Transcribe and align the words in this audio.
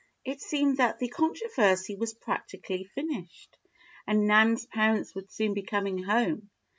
It 0.25 0.41
seemed 0.41 0.77
that 0.77 0.97
the 0.97 1.09
controversy 1.09 1.95
was 1.95 2.15
practically 2.15 2.85
finished, 2.85 3.55
and 4.07 4.25
Nan's 4.25 4.65
parents 4.65 5.13
would 5.13 5.29
soon 5.31 5.53
be 5.53 5.61
coming 5.61 6.01
home. 6.01 6.49